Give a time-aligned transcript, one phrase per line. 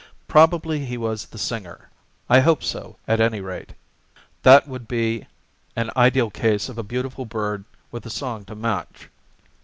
[0.27, 1.89] Probably he was the singer.
[2.27, 3.73] I hoped so, at any rate.
[4.41, 5.27] That would be
[5.75, 9.09] an ideal case of a beautiful bird with a song to match.